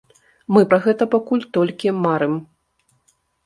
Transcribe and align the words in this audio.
Мы 0.55 0.63
пра 0.71 0.79
гэта 0.85 1.03
пакуль 1.13 1.45
толькі 1.59 1.95
марым. 2.03 2.33